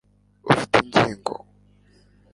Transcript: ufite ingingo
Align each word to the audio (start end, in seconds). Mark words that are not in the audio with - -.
ufite 0.51 0.73
ingingo 0.83 1.33